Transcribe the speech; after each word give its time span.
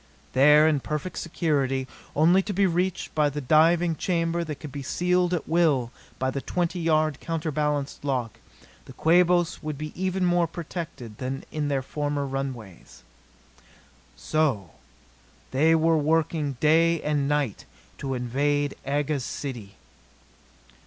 There, 0.33 0.67
in 0.67 0.79
perfect 0.79 1.19
security, 1.19 1.87
only 2.15 2.41
to 2.41 2.53
be 2.53 2.65
reached 2.65 3.13
by 3.13 3.29
the 3.29 3.39
diving 3.39 3.95
chamber 3.95 4.43
that 4.43 4.55
could 4.59 4.71
be 4.71 4.81
sealed 4.81 5.31
at 5.31 5.47
will 5.47 5.91
by 6.17 6.31
the 6.31 6.41
twenty 6.41 6.79
yard, 6.79 7.19
counterbalanced 7.19 8.03
lock, 8.03 8.39
the 8.85 8.93
Quabos 8.93 9.61
would 9.61 9.77
be 9.77 9.93
even 9.93 10.25
more 10.25 10.47
protected 10.47 11.19
than 11.19 11.43
in 11.51 11.67
their 11.67 11.83
former 11.83 12.25
runways. 12.25 13.03
So 14.15 14.71
they 15.51 15.75
were 15.75 15.99
working 15.99 16.57
day 16.59 16.99
and 17.03 17.29
night 17.29 17.65
to 17.99 18.15
invade 18.15 18.73
Aga's 18.83 19.23
city! 19.23 19.75